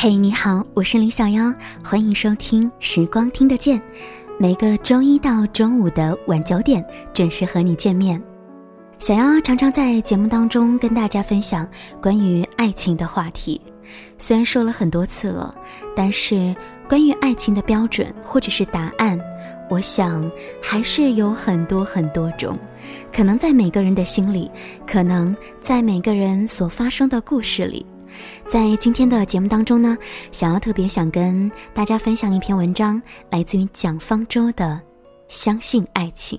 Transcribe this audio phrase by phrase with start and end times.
[0.00, 1.52] 嘿，你好，我是李小妖，
[1.82, 3.76] 欢迎收听《时光听得见》，
[4.38, 8.22] 每个周一到周五的晚九点准时和你见面。
[9.00, 11.68] 小妖常常在节目当中跟大家分享
[12.00, 13.60] 关于爱情的话题，
[14.18, 15.52] 虽然说了很多次了，
[15.96, 16.54] 但是
[16.88, 19.18] 关于爱情的标准或者是答案，
[19.68, 20.30] 我想
[20.62, 22.56] 还是有很多很多种，
[23.12, 24.48] 可能在每个人的心里，
[24.86, 27.84] 可能在每个人所发生的故事里。
[28.46, 29.96] 在今天的节目当中呢，
[30.30, 33.00] 想要特别想跟大家分享一篇文章，
[33.30, 34.64] 来自于蒋方舟的
[35.28, 36.38] 《相信爱情》。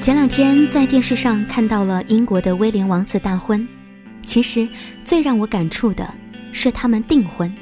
[0.00, 3.66] 前两天在电视上看到了英国的威廉王子大婚，
[4.24, 4.68] 其实
[5.04, 6.08] 最让我感触的
[6.52, 7.52] 是他们订婚。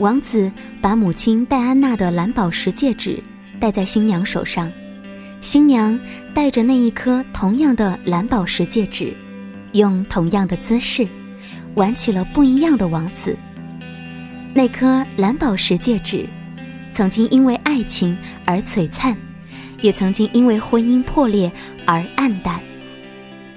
[0.00, 0.50] 王子
[0.82, 3.22] 把母亲戴安娜的蓝宝石戒指
[3.60, 4.72] 戴在新娘手上。
[5.44, 6.00] 新娘
[6.32, 9.14] 戴着那一颗同样的蓝宝石戒指，
[9.72, 11.06] 用同样的姿势，
[11.74, 13.36] 玩起了不一样的王子。
[14.54, 16.26] 那颗蓝宝石戒指，
[16.92, 19.14] 曾经因为爱情而璀璨，
[19.82, 21.52] 也曾经因为婚姻破裂
[21.84, 22.58] 而黯淡。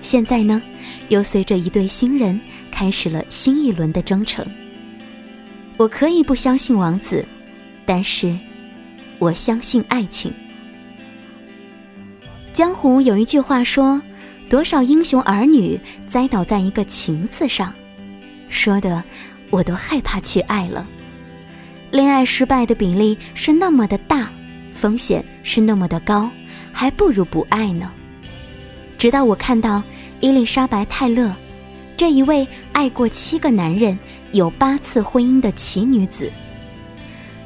[0.02, 0.62] 现在呢，
[1.08, 2.38] 又随着一对新人
[2.70, 4.46] 开始了新一轮的征程。
[5.78, 7.26] 我可以不相信王子，
[7.86, 8.38] 但是，
[9.20, 10.34] 我相信爱情。
[12.58, 14.02] 江湖有一句话说
[14.50, 17.72] ：“多少英雄儿女栽倒在一个情字上。”
[18.50, 19.04] 说的
[19.52, 20.84] 我都害怕去爱了。
[21.92, 24.32] 恋爱失败的比例是那么的大，
[24.72, 26.32] 风险是那么的高，
[26.72, 27.92] 还不如不爱呢。
[28.98, 29.84] 直到我看到
[30.20, 31.32] 伊丽莎白·泰勒
[31.96, 33.96] 这一位爱过七个男人、
[34.32, 36.32] 有八次婚姻的奇女子，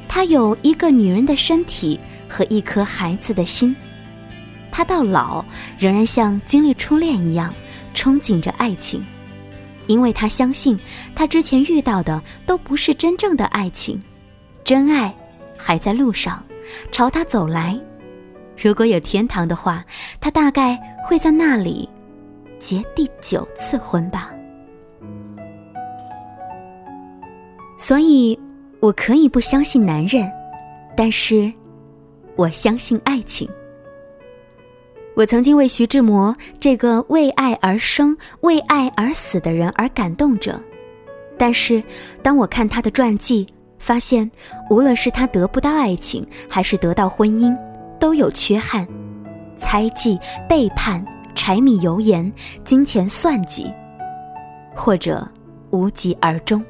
[0.08, 3.76] 她有一个女人的身体和一颗孩子的心。
[4.72, 5.44] 他到老
[5.78, 7.54] 仍然像经历初恋一样
[7.94, 9.04] 憧憬着爱情，
[9.86, 10.76] 因为他相信
[11.14, 14.02] 他之前遇到的都不是真正的爱情，
[14.64, 15.14] 真爱
[15.58, 16.42] 还在路上，
[16.90, 17.78] 朝他走来。
[18.56, 19.84] 如果有天堂的话，
[20.20, 21.88] 他大概会在那里
[22.58, 24.32] 结第九次婚吧。
[27.76, 28.38] 所以，
[28.80, 30.30] 我可以不相信男人，
[30.96, 31.52] 但是
[32.36, 33.46] 我相信爱情。
[35.14, 40.58] 我曾经为徐志摩这个为爱而生、为爱而死的人而感动着，
[41.36, 41.82] 但是
[42.22, 43.46] 当我看他的传记，
[43.78, 44.30] 发现
[44.70, 47.54] 无论是他得不到爱情，还是得到婚姻，
[48.00, 48.88] 都有缺憾：
[49.54, 50.18] 猜忌、
[50.48, 52.32] 背叛、柴米油盐、
[52.64, 53.70] 金钱算计，
[54.74, 55.28] 或者
[55.72, 56.64] 无疾而终。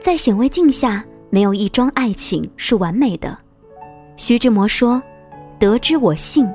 [0.00, 3.36] 在显微镜下，没有一桩爱情是完美的。
[4.16, 5.02] 徐志摩说。
[5.58, 6.52] 得之我幸，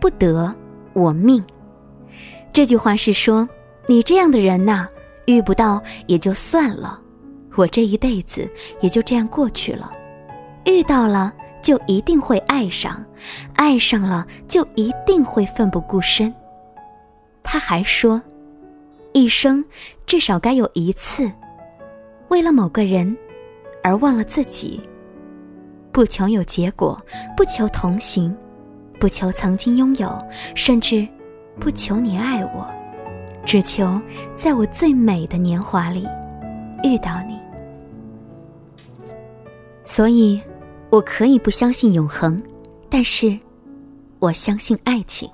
[0.00, 0.54] 不得
[0.92, 1.44] 我命。
[2.52, 3.48] 这句话是说，
[3.86, 4.88] 你这样的人呐，
[5.26, 7.00] 遇不到也就算了，
[7.56, 8.50] 我这一辈子
[8.80, 9.90] 也就这样过去了；
[10.64, 11.32] 遇到了，
[11.62, 13.04] 就一定会爱上，
[13.54, 16.32] 爱上了就一定会奋不顾身。
[17.42, 18.20] 他还说，
[19.12, 19.64] 一生
[20.04, 21.30] 至少该有一次，
[22.28, 23.16] 为了某个人
[23.82, 24.80] 而忘了自己。
[25.98, 26.96] 不求有结果，
[27.36, 28.32] 不求同行。
[29.00, 30.16] 不求曾经拥有，
[30.54, 31.04] 甚至
[31.58, 32.64] 不求你爱我，
[33.44, 34.00] 只求
[34.36, 36.06] 在我最美的年华里
[36.84, 37.36] 遇到你。
[39.82, 40.40] 所以，
[40.88, 42.40] 我可以不相信永恒，
[42.88, 43.36] 但是
[44.20, 45.28] 我相信爱情。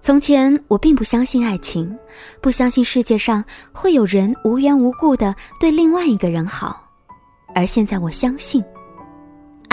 [0.00, 1.98] 从前，我并不相信爱情，
[2.42, 3.42] 不相信世界上
[3.72, 6.86] 会有人无缘无故的对另外一个人好，
[7.54, 8.62] 而现在，我相信。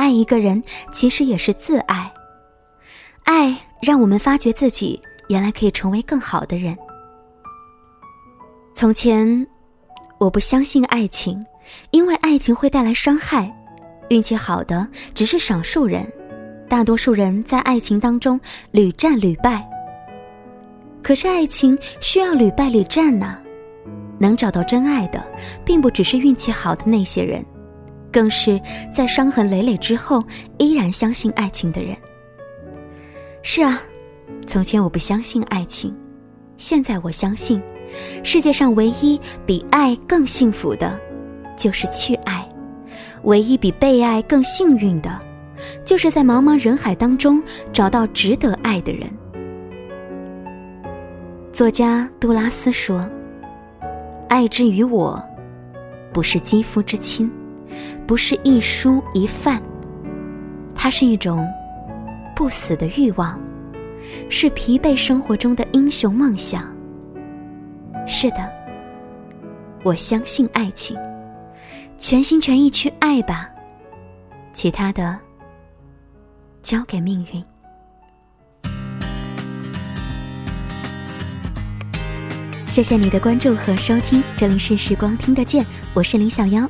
[0.09, 2.11] 爱一个人其实也是自爱，
[3.25, 6.75] 爱让我们发觉自己原来可以成为更好的人。
[8.73, 9.45] 从前，
[10.17, 11.45] 我不相信爱情，
[11.91, 13.55] 因为爱情会带来伤害。
[14.09, 16.11] 运气好的只是少数人，
[16.67, 18.41] 大多数人在爱情当中
[18.71, 19.63] 屡战屡败。
[21.03, 23.37] 可是爱情需要屡败屡战呐，
[24.17, 25.23] 能找到真爱的，
[25.63, 27.45] 并不只是运气好的那些人。
[28.11, 28.59] 更是
[28.91, 30.23] 在伤痕累累之后
[30.57, 31.95] 依然相信爱情的人。
[33.41, 33.81] 是啊，
[34.45, 35.95] 从前我不相信爱情，
[36.57, 37.61] 现在我相信，
[38.23, 40.99] 世界上唯一比爱更幸福的，
[41.57, 42.43] 就是去爱；
[43.23, 45.19] 唯一比被爱更幸运的，
[45.85, 47.41] 就是在茫茫人海当中
[47.71, 49.09] 找到值得爱的人。
[51.53, 53.09] 作家杜拉斯说
[54.29, 55.21] ：“爱之于我，
[56.13, 57.29] 不是肌肤之亲。”
[58.07, 59.61] 不是一蔬一饭，
[60.73, 61.47] 它是一种
[62.35, 63.39] 不死的欲望，
[64.29, 66.63] 是疲惫生活中的英雄梦想，
[68.07, 68.49] 是的，
[69.83, 70.97] 我相信爱情，
[71.97, 73.49] 全心全意去爱吧，
[74.53, 75.17] 其他的
[76.61, 77.43] 交给命运。
[82.65, 86.69] 谢谢你的关注和收听，这里是时光听得见，我是林小妖。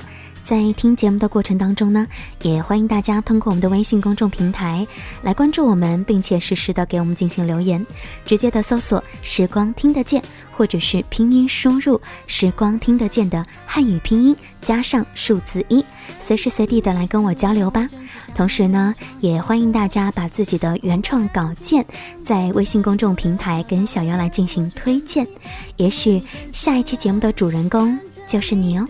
[0.50, 2.08] 在听节目的过程当中呢，
[2.42, 4.88] 也欢迎大家通过我们的微信公众平台
[5.22, 7.86] 来关注我们，并且实时的给我们进行留言，
[8.26, 10.20] 直接的搜索“时光听得见”。
[10.52, 15.86] 或者是拼音输入“时光听得见”的汉语拼音加上数字一，
[16.20, 17.88] 随时随地的来跟我交流吧。
[18.34, 21.86] 同时呢，也欢迎大家把自己的原创稿件
[22.24, 25.26] 在微信公众平台跟小妖来进行推荐，
[25.78, 27.98] 也许下一期节目的主人公
[28.28, 28.86] 就是你哦。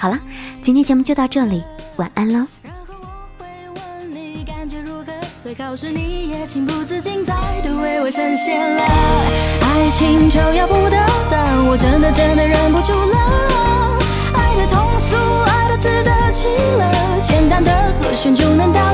[0.00, 0.18] 好了，
[0.62, 1.62] 今天节目就到这里，
[1.96, 2.46] 晚安喽。
[5.38, 8.82] 最好是你也情不自禁再度为我深陷了，
[9.60, 10.96] 爱情就要不得，
[11.30, 13.98] 但我真的真的忍不住了。
[14.32, 17.70] 爱的通俗，爱的自得其乐，简单的
[18.00, 18.89] 和弦就能到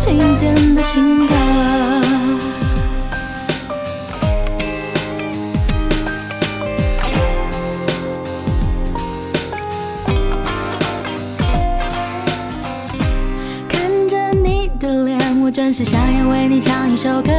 [0.00, 1.34] 经典的情歌。
[13.68, 17.30] 看着你的脸，我真是想要为你唱一首歌，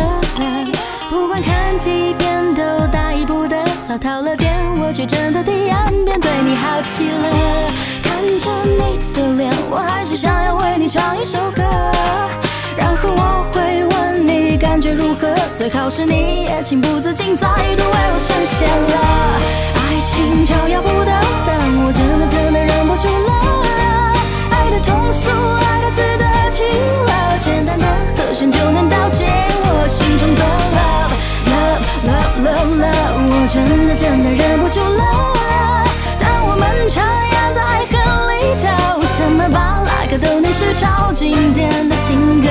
[1.10, 2.62] 不管看几遍都
[2.94, 3.58] 大意不得，
[3.90, 7.28] 老套了点，我却真的第二遍对你好奇了。
[8.04, 11.64] 看着你的脸，我还是想要为你唱一首歌，
[12.78, 18.98] 然后我会问你感觉如何，最好是你也情不自禁再度为我深陷了。
[19.76, 21.12] 爱情就要不得，
[21.46, 23.32] 但我真的真的忍不住了，
[24.52, 27.86] 爱的通俗，爱的自得其乐，简单的。
[28.18, 30.42] 和弦就能道尽我心中的
[30.78, 31.12] love
[31.52, 35.04] love love love love，我真的真的忍不住了。
[36.18, 37.94] 当我们徜徉在爱河
[38.32, 42.51] 里头，什么巴拉歌都能是超经典的情歌。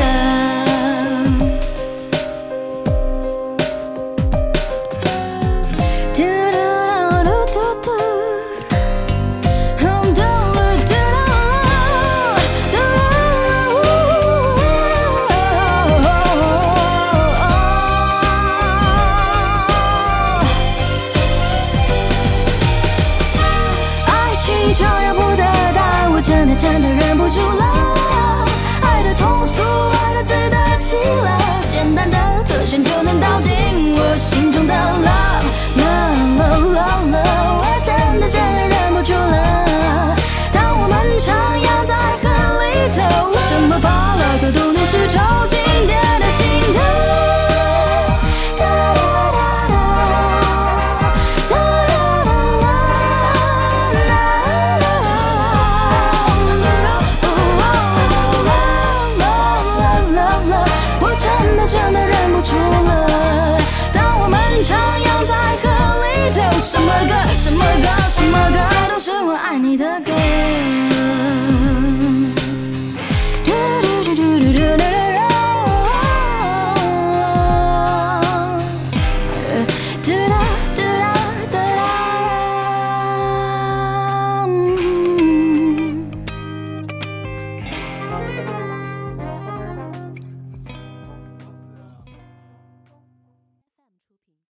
[61.71, 62.10] 这样的